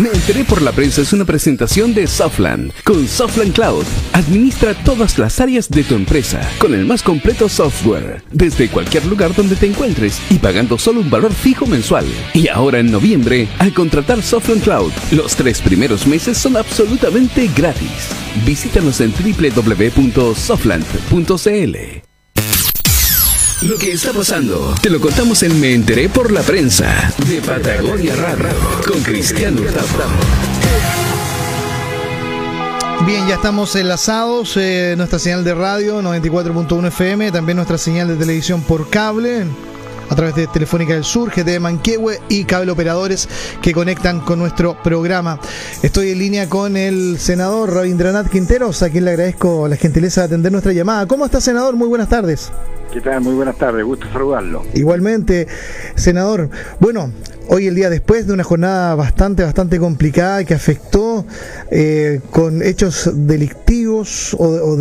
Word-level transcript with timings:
Me 0.00 0.08
enteré 0.08 0.44
por 0.44 0.62
la 0.62 0.72
prensa 0.72 1.02
es 1.02 1.12
una 1.12 1.26
presentación 1.26 1.92
de 1.92 2.06
Softland. 2.06 2.72
Con 2.84 3.06
Softland 3.06 3.52
Cloud, 3.52 3.84
administra 4.14 4.72
todas 4.72 5.18
las 5.18 5.40
áreas 5.40 5.68
de 5.68 5.84
tu 5.84 5.94
empresa 5.94 6.40
con 6.58 6.72
el 6.72 6.86
más 6.86 7.02
completo 7.02 7.50
software, 7.50 8.22
desde 8.32 8.70
cualquier 8.70 9.04
lugar 9.04 9.34
donde 9.34 9.56
te 9.56 9.66
encuentres 9.66 10.18
y 10.30 10.38
pagando 10.38 10.78
solo 10.78 11.00
un 11.00 11.10
valor 11.10 11.34
fijo 11.34 11.66
mensual. 11.66 12.06
Y 12.32 12.48
ahora 12.48 12.78
en 12.78 12.90
noviembre, 12.90 13.46
al 13.58 13.74
contratar 13.74 14.22
Softland 14.22 14.62
Cloud, 14.62 14.92
los 15.10 15.36
tres 15.36 15.60
primeros 15.60 16.06
meses 16.06 16.38
son 16.38 16.56
absolutamente 16.56 17.50
gratis. 17.54 18.08
Visítanos 18.46 19.02
en 19.02 19.12
www.softland.cl. 19.12 22.09
Lo 23.62 23.76
que 23.76 23.92
está 23.92 24.14
pasando, 24.14 24.74
te 24.80 24.88
lo 24.88 24.98
contamos 25.00 25.42
en 25.42 25.60
Me 25.60 25.74
Enteré 25.74 26.08
por 26.08 26.32
la 26.32 26.40
Prensa, 26.40 27.12
de 27.28 27.42
Patagonia 27.42 28.16
Radio, 28.16 28.48
con 28.88 29.02
Cristiano 29.02 29.60
Hurtado. 29.60 29.86
Bien, 33.04 33.28
ya 33.28 33.34
estamos 33.34 33.76
enlazados, 33.76 34.56
eh, 34.56 34.94
nuestra 34.96 35.18
señal 35.18 35.44
de 35.44 35.52
radio 35.52 36.00
94.1 36.00 36.88
FM, 36.88 37.32
también 37.32 37.56
nuestra 37.56 37.76
señal 37.76 38.08
de 38.08 38.16
televisión 38.16 38.62
por 38.62 38.88
cable, 38.88 39.44
a 40.10 40.14
través 40.14 40.34
de 40.34 40.46
Telefónica 40.48 40.94
del 40.94 41.04
Sur, 41.04 41.30
GT 41.30 41.60
Manquehue 41.60 42.20
y 42.28 42.44
cable 42.44 42.72
operadores 42.72 43.28
que 43.62 43.72
conectan 43.72 44.20
con 44.20 44.38
nuestro 44.38 44.76
programa. 44.82 45.40
Estoy 45.82 46.10
en 46.10 46.18
línea 46.18 46.48
con 46.48 46.76
el 46.76 47.18
senador 47.18 47.72
Rabindranath 47.72 48.28
Quinteros, 48.28 48.82
a 48.82 48.90
quien 48.90 49.04
le 49.04 49.12
agradezco 49.12 49.68
la 49.68 49.76
gentileza 49.76 50.22
de 50.22 50.26
atender 50.26 50.52
nuestra 50.52 50.72
llamada. 50.72 51.06
¿Cómo 51.06 51.24
está, 51.24 51.40
senador? 51.40 51.76
Muy 51.76 51.88
buenas 51.88 52.08
tardes. 52.08 52.50
¿Qué 52.92 53.00
tal? 53.00 53.20
Muy 53.20 53.34
buenas 53.34 53.56
tardes, 53.56 53.84
gusto 53.84 54.08
saludarlo. 54.12 54.64
Igualmente, 54.74 55.46
senador. 55.94 56.50
Bueno, 56.80 57.12
hoy 57.46 57.68
el 57.68 57.76
día 57.76 57.88
después 57.88 58.26
de 58.26 58.32
una 58.32 58.42
jornada 58.42 58.96
bastante, 58.96 59.44
bastante 59.44 59.78
complicada 59.78 60.44
que 60.44 60.54
afectó 60.54 61.24
eh, 61.70 62.20
con 62.32 62.62
hechos 62.62 63.08
delictivos 63.14 63.70
o, 64.38 64.76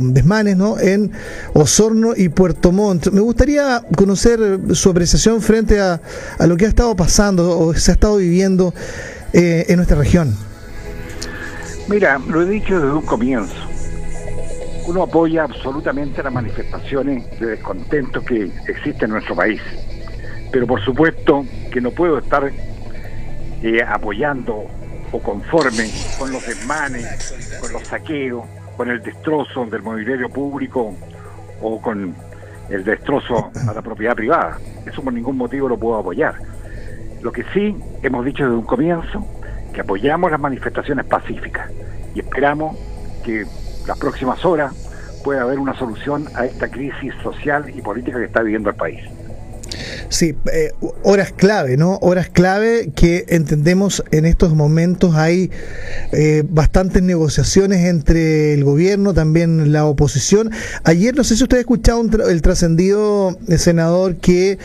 desmanes 0.00 0.56
¿no? 0.56 0.78
en 0.78 1.12
Osorno 1.54 2.12
y 2.16 2.28
Puerto 2.28 2.72
Montt. 2.72 3.08
Me 3.08 3.20
gustaría 3.20 3.82
conocer 3.96 4.60
su 4.72 4.90
apreciación 4.90 5.40
frente 5.40 5.80
a, 5.80 6.00
lo 6.46 6.56
que 6.56 6.66
ha 6.66 6.68
estado 6.68 6.94
pasando 6.96 7.58
o 7.58 7.74
se 7.74 7.90
ha 7.90 7.94
estado 7.94 8.16
viviendo 8.16 8.74
eh, 9.32 9.66
en 9.68 9.76
nuestra 9.76 9.96
región. 9.96 10.36
Mira, 11.88 12.18
lo 12.18 12.42
he 12.42 12.46
dicho 12.46 12.80
desde 12.80 12.92
un 12.92 13.02
comienzo 13.02 13.54
uno 14.86 15.02
apoya 15.02 15.44
absolutamente 15.44 16.22
las 16.22 16.32
manifestaciones 16.32 17.24
de 17.40 17.46
descontento 17.46 18.24
que 18.24 18.50
existen 18.68 19.06
en 19.06 19.10
nuestro 19.12 19.34
país. 19.34 19.60
Pero 20.52 20.66
por 20.66 20.80
supuesto 20.84 21.44
que 21.72 21.80
no 21.80 21.90
puedo 21.90 22.18
estar 22.18 22.50
eh, 23.62 23.82
apoyando 23.82 24.66
o 25.16 25.22
conforme 25.22 25.90
con 26.18 26.30
los 26.30 26.46
desmanes, 26.46 27.58
con 27.60 27.72
los 27.72 27.82
saqueos, 27.86 28.44
con 28.76 28.90
el 28.90 29.02
destrozo 29.02 29.64
del 29.64 29.82
mobiliario 29.82 30.28
público 30.28 30.94
o 31.62 31.80
con 31.80 32.14
el 32.68 32.84
destrozo 32.84 33.50
a 33.68 33.72
la 33.72 33.80
propiedad 33.80 34.14
privada. 34.14 34.58
Eso 34.84 35.02
por 35.02 35.12
ningún 35.12 35.38
motivo 35.38 35.68
lo 35.68 35.78
puedo 35.78 35.96
apoyar. 35.96 36.34
Lo 37.22 37.32
que 37.32 37.44
sí 37.54 37.74
hemos 38.02 38.24
dicho 38.26 38.44
desde 38.44 38.56
un 38.56 38.66
comienzo, 38.66 39.26
que 39.72 39.80
apoyamos 39.80 40.30
las 40.30 40.40
manifestaciones 40.40 41.06
pacíficas 41.06 41.70
y 42.14 42.20
esperamos 42.20 42.76
que 43.24 43.46
las 43.86 43.98
próximas 43.98 44.44
horas 44.44 44.74
pueda 45.24 45.42
haber 45.42 45.58
una 45.58 45.74
solución 45.78 46.26
a 46.34 46.44
esta 46.44 46.68
crisis 46.68 47.14
social 47.22 47.72
y 47.74 47.80
política 47.80 48.18
que 48.18 48.26
está 48.26 48.42
viviendo 48.42 48.68
el 48.68 48.76
país. 48.76 49.02
Sí, 50.08 50.36
eh, 50.52 50.72
horas 51.02 51.32
clave, 51.32 51.76
¿no? 51.76 51.98
Horas 52.00 52.28
clave 52.28 52.90
que 52.94 53.24
entendemos 53.28 54.04
en 54.12 54.24
estos 54.24 54.54
momentos 54.54 55.16
hay 55.16 55.50
eh, 56.12 56.44
bastantes 56.48 57.02
negociaciones 57.02 57.86
entre 57.86 58.54
el 58.54 58.62
gobierno, 58.62 59.14
también 59.14 59.72
la 59.72 59.84
oposición. 59.84 60.50
Ayer, 60.84 61.16
no 61.16 61.24
sé 61.24 61.36
si 61.36 61.42
usted 61.42 61.56
ha 61.56 61.60
escuchado 61.60 62.02
el 62.28 62.42
trascendido 62.42 63.36
eh, 63.48 63.58
senador 63.58 64.16
que 64.16 64.58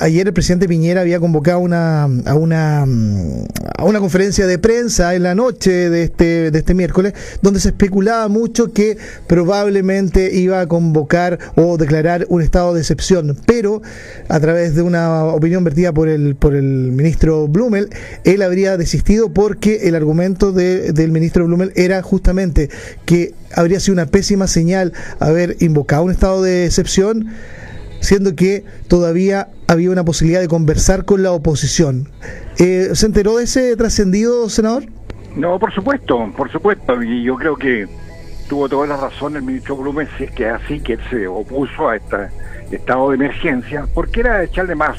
ayer 0.00 0.28
el 0.28 0.32
presidente 0.32 0.68
Piñera 0.68 1.00
había 1.00 1.18
convocado 1.18 1.58
una, 1.58 2.04
a, 2.04 2.34
una, 2.34 2.86
mm, 2.86 3.46
a 3.78 3.84
una 3.84 3.98
conferencia 3.98 4.46
de 4.46 4.58
prensa 4.58 5.14
en 5.14 5.24
la 5.24 5.34
noche 5.34 5.90
de 5.90 6.04
este, 6.04 6.50
de 6.52 6.58
este 6.58 6.74
miércoles, 6.74 7.14
donde 7.42 7.58
se 7.58 7.70
especulaba 7.70 8.28
mucho 8.28 8.72
que 8.72 8.96
probablemente 9.26 10.34
iba 10.34 10.60
a 10.60 10.66
convocar 10.68 11.38
o 11.56 11.76
declarar 11.76 12.26
un 12.28 12.42
estado 12.42 12.74
de 12.74 12.80
excepción, 12.80 13.36
pero 13.46 13.82
a 14.28 14.38
través 14.38 14.74
de 14.74 14.83
una 14.84 15.24
opinión 15.24 15.64
vertida 15.64 15.92
por 15.92 16.08
el, 16.08 16.36
por 16.36 16.54
el 16.54 16.64
ministro 16.64 17.48
Blumel, 17.48 17.88
él 18.24 18.42
habría 18.42 18.76
desistido 18.76 19.32
porque 19.32 19.88
el 19.88 19.94
argumento 19.94 20.52
del 20.52 21.10
ministro 21.10 21.46
Blumel 21.46 21.72
era 21.76 22.02
justamente 22.02 22.68
que 23.04 23.34
habría 23.54 23.80
sido 23.80 23.94
una 23.94 24.06
pésima 24.06 24.46
señal 24.46 24.92
haber 25.20 25.56
invocado 25.60 26.04
un 26.04 26.10
estado 26.10 26.42
de 26.42 26.66
excepción, 26.66 27.28
siendo 28.00 28.34
que 28.34 28.64
todavía 28.88 29.48
había 29.66 29.90
una 29.90 30.04
posibilidad 30.04 30.40
de 30.40 30.48
conversar 30.48 31.04
con 31.04 31.22
la 31.22 31.32
oposición. 31.32 32.10
Eh, 32.58 32.90
¿Se 32.92 33.06
enteró 33.06 33.36
de 33.38 33.44
ese 33.44 33.76
trascendido, 33.76 34.48
senador? 34.48 34.84
No, 35.36 35.58
por 35.58 35.72
supuesto, 35.72 36.32
por 36.36 36.50
supuesto, 36.50 37.02
y 37.02 37.24
yo 37.24 37.36
creo 37.36 37.56
que 37.56 37.86
tuvo 38.48 38.68
toda 38.68 38.86
la 38.86 38.96
razón 38.96 39.36
el 39.36 39.42
ministro 39.42 39.76
Blumel 39.76 40.08
si 40.16 40.24
es 40.24 40.30
que 40.30 40.48
así 40.48 40.80
que 40.80 40.94
él 40.94 41.00
se 41.10 41.26
opuso 41.26 41.88
a 41.88 41.96
esta 41.96 42.30
estado 42.70 43.10
de 43.10 43.16
emergencia, 43.16 43.86
porque 43.94 44.20
era 44.20 44.42
echarle 44.42 44.74
más, 44.74 44.98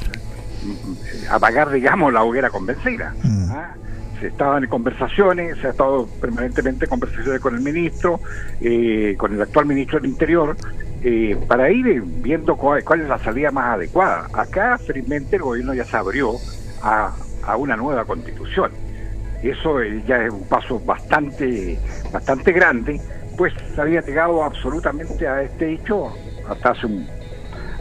apagar, 1.30 1.72
digamos, 1.72 2.14
la 2.14 2.24
hoguera 2.24 2.50
convencida. 2.50 3.14
Mm. 3.24 3.52
¿ah? 3.52 3.76
Se 4.20 4.28
estaban 4.28 4.64
en 4.64 4.70
conversaciones, 4.70 5.58
se 5.60 5.68
ha 5.68 5.70
estado 5.72 6.08
permanentemente 6.22 6.86
en 6.86 6.90
conversaciones 6.90 7.42
con 7.42 7.56
el 7.56 7.62
ministro, 7.62 8.20
eh, 8.62 9.16
con 9.18 9.34
el 9.34 9.42
actual 9.42 9.66
ministro 9.66 10.00
del 10.00 10.10
Interior, 10.10 10.56
eh, 11.04 11.38
para 11.48 11.70
ir 11.70 12.02
viendo 12.02 12.56
cuál, 12.56 13.02
es 13.02 13.08
la 13.08 13.20
salida 13.20 13.52
más 13.52 13.76
adecuada. 13.76 14.28
Acá, 14.34 14.78
felizmente, 14.78 15.36
el 15.36 15.42
gobierno 15.42 15.74
ya 15.74 15.84
se 15.84 15.98
abrió 15.98 16.34
a, 16.82 17.14
a 17.44 17.58
una 17.58 17.76
nueva 17.76 18.06
constitución. 18.06 18.72
Eso 19.44 19.82
eh, 19.82 20.02
ya 20.08 20.24
es 20.24 20.32
un 20.32 20.48
paso 20.48 20.80
bastante, 20.80 21.78
bastante 22.12 22.52
grande, 22.54 23.00
pues 23.38 23.54
se 23.76 23.82
había 23.82 24.02
llegado 24.02 24.44
absolutamente 24.44 25.28
a 25.28 25.44
este 25.44 25.74
hecho 25.74 26.12
hasta 26.50 26.70
hace 26.72 26.86
un, 26.88 27.08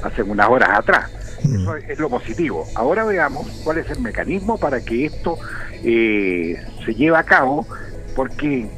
hace 0.04 0.22
unas 0.22 0.48
horas 0.48 0.70
atrás. 0.78 1.10
Mm. 1.44 1.54
Eso 1.54 1.76
es 1.76 1.98
lo 1.98 2.09
positivo. 2.09 2.66
Ahora 2.75 3.04
veamos 3.04 3.47
cuál 3.65 3.78
es 3.78 3.91
el 3.91 4.00
mecanismo 4.00 4.59
para 4.59 4.81
que 4.81 5.06
esto 5.06 5.38
eh, 5.82 6.56
se 6.84 6.94
lleve 6.94 7.16
a 7.16 7.25
cabo, 7.25 7.66
porque 8.16 8.69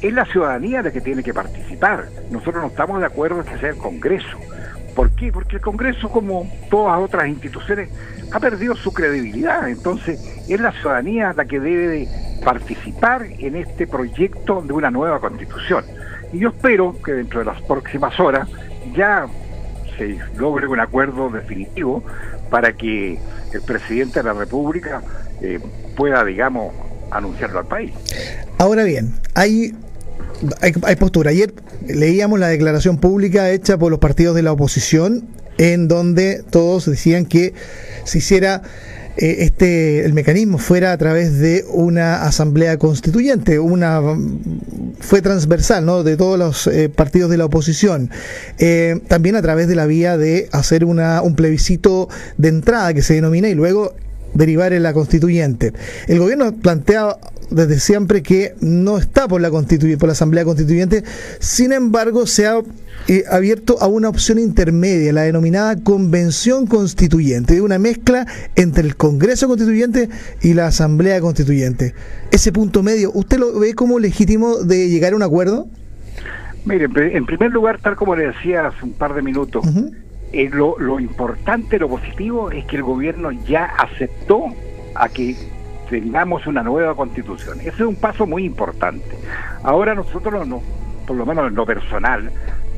es 0.00 0.12
la 0.12 0.24
ciudadanía 0.26 0.82
la 0.82 0.90
que 0.90 1.00
tiene 1.00 1.22
que 1.22 1.34
participar. 1.34 2.08
Nosotros 2.30 2.62
no 2.62 2.68
estamos 2.68 3.00
de 3.00 3.06
acuerdo 3.06 3.40
en 3.40 3.46
que 3.46 3.58
sea 3.58 3.70
el 3.70 3.76
Congreso. 3.76 4.38
¿Por 4.94 5.10
qué? 5.12 5.32
Porque 5.32 5.56
el 5.56 5.62
Congreso, 5.62 6.10
como 6.10 6.50
todas 6.70 7.00
otras 7.00 7.28
instituciones, 7.28 7.88
ha 8.32 8.40
perdido 8.40 8.74
su 8.74 8.92
credibilidad. 8.92 9.68
Entonces, 9.68 10.20
es 10.48 10.60
la 10.60 10.72
ciudadanía 10.72 11.32
la 11.34 11.44
que 11.44 11.60
debe 11.60 12.08
participar 12.44 13.24
en 13.38 13.56
este 13.56 13.86
proyecto 13.86 14.62
de 14.62 14.72
una 14.72 14.90
nueva 14.90 15.20
constitución. 15.20 15.84
Y 16.32 16.40
yo 16.40 16.48
espero 16.48 16.96
que 17.02 17.12
dentro 17.12 17.40
de 17.40 17.46
las 17.46 17.60
próximas 17.62 18.18
horas 18.18 18.48
ya 18.94 19.26
se 19.96 20.18
logre 20.36 20.66
un 20.66 20.80
acuerdo 20.80 21.30
definitivo 21.30 22.02
para 22.50 22.76
que 22.76 23.18
el 23.52 23.62
presidente 23.62 24.20
de 24.20 24.24
la 24.24 24.32
República 24.32 25.02
eh, 25.40 25.60
pueda, 25.96 26.24
digamos, 26.24 26.74
anunciarlo 27.10 27.60
al 27.60 27.66
país. 27.66 27.92
Ahora 28.58 28.84
bien, 28.84 29.14
hay, 29.34 29.74
hay, 30.60 30.96
postura. 30.96 31.30
Ayer 31.30 31.52
leíamos 31.86 32.38
la 32.38 32.48
declaración 32.48 32.98
pública 32.98 33.50
hecha 33.50 33.78
por 33.78 33.90
los 33.90 34.00
partidos 34.00 34.34
de 34.34 34.42
la 34.42 34.52
oposición 34.52 35.28
en 35.58 35.88
donde 35.88 36.42
todos 36.50 36.86
decían 36.86 37.26
que 37.26 37.54
se 38.04 38.18
hiciera 38.18 38.62
eh, 39.16 39.36
este 39.40 40.04
el 40.04 40.14
mecanismo 40.14 40.58
fuera 40.58 40.92
a 40.92 40.98
través 40.98 41.38
de 41.38 41.64
una 41.68 42.22
asamblea 42.22 42.78
constituyente, 42.78 43.58
una 43.58 44.00
fue 45.00 45.20
transversal, 45.20 45.84
¿no? 45.84 46.02
De 46.02 46.16
todos 46.16 46.38
los 46.38 46.66
eh, 46.66 46.88
partidos 46.88 47.30
de 47.30 47.36
la 47.36 47.44
oposición, 47.44 48.10
eh, 48.58 49.00
también 49.08 49.36
a 49.36 49.42
través 49.42 49.68
de 49.68 49.74
la 49.74 49.86
vía 49.86 50.16
de 50.16 50.48
hacer 50.52 50.84
una 50.84 51.20
un 51.22 51.36
plebiscito 51.36 52.08
de 52.38 52.48
entrada 52.48 52.94
que 52.94 53.02
se 53.02 53.14
denomina 53.14 53.48
y 53.48 53.54
luego 53.54 53.94
derivar 54.34 54.72
en 54.72 54.82
la 54.82 54.92
constituyente. 54.92 55.72
El 56.08 56.18
gobierno 56.18 56.52
plantea 56.52 57.16
desde 57.50 57.78
siempre 57.78 58.22
que 58.22 58.54
no 58.60 58.98
está 58.98 59.28
por 59.28 59.40
la 59.40 59.50
por 59.50 60.06
la 60.06 60.12
asamblea 60.12 60.44
constituyente, 60.44 61.04
sin 61.38 61.72
embargo 61.72 62.26
se 62.26 62.46
ha 62.46 62.60
eh, 63.08 63.24
abierto 63.30 63.76
a 63.80 63.88
una 63.88 64.08
opción 64.08 64.38
intermedia, 64.38 65.12
la 65.12 65.22
denominada 65.22 65.76
convención 65.76 66.66
constituyente, 66.66 67.60
una 67.60 67.78
mezcla 67.78 68.26
entre 68.56 68.84
el 68.84 68.96
Congreso 68.96 69.48
Constituyente 69.48 70.08
y 70.40 70.54
la 70.54 70.66
Asamblea 70.66 71.20
Constituyente. 71.20 71.94
Ese 72.30 72.52
punto 72.52 72.82
medio, 72.82 73.10
¿usted 73.12 73.38
lo 73.38 73.58
ve 73.58 73.74
como 73.74 73.98
legítimo 73.98 74.58
de 74.58 74.88
llegar 74.88 75.12
a 75.12 75.16
un 75.16 75.22
acuerdo? 75.22 75.68
Mire, 76.64 76.88
en 76.94 77.26
primer 77.26 77.50
lugar, 77.50 77.80
tal 77.80 77.96
como 77.96 78.14
le 78.14 78.28
decía 78.28 78.68
hace 78.68 78.84
un 78.84 78.92
par 78.92 79.14
de 79.14 79.22
minutos, 79.22 79.64
eh, 80.32 80.48
lo, 80.50 80.78
lo 80.78 80.98
importante, 80.98 81.78
lo 81.78 81.88
positivo 81.88 82.50
es 82.50 82.64
que 82.64 82.76
el 82.76 82.82
gobierno 82.82 83.30
ya 83.32 83.64
aceptó 83.64 84.46
a 84.94 85.08
que 85.08 85.36
tengamos 85.90 86.46
una 86.46 86.62
nueva 86.62 86.94
constitución. 86.94 87.60
Ese 87.60 87.68
es 87.68 87.80
un 87.80 87.96
paso 87.96 88.26
muy 88.26 88.44
importante. 88.44 89.16
Ahora 89.62 89.94
nosotros, 89.94 90.46
no, 90.46 90.62
por 91.06 91.16
lo 91.16 91.26
menos 91.26 91.48
en 91.48 91.54
lo 91.54 91.66
personal, 91.66 92.30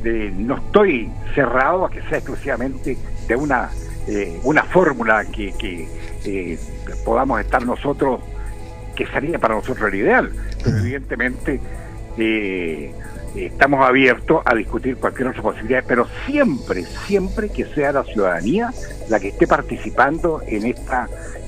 no 0.03 0.55
estoy 0.55 1.09
cerrado 1.33 1.85
a 1.85 1.89
que 1.89 2.01
sea 2.03 2.17
exclusivamente 2.17 2.97
de 3.27 3.35
una, 3.35 3.69
eh, 4.07 4.39
una 4.43 4.63
fórmula 4.63 5.25
que, 5.25 5.53
que 5.53 5.87
eh, 6.25 6.59
podamos 7.03 7.39
estar 7.39 7.65
nosotros, 7.65 8.19
que 8.95 9.07
sería 9.07 9.39
para 9.39 9.55
nosotros 9.55 9.91
el 9.91 9.99
ideal. 9.99 10.31
Pero 10.63 10.77
evidentemente 10.77 11.59
eh, 12.17 12.93
estamos 13.35 13.85
abiertos 13.85 14.41
a 14.45 14.55
discutir 14.55 14.97
cualquier 14.97 15.29
otra 15.29 15.41
posibilidad, 15.41 15.83
pero 15.87 16.07
siempre, 16.25 16.83
siempre 17.05 17.49
que 17.49 17.65
sea 17.65 17.91
la 17.91 18.03
ciudadanía 18.03 18.71
la 19.09 19.19
que 19.19 19.29
esté 19.29 19.47
participando 19.47 20.41
en 20.47 20.65
esta 20.65 21.07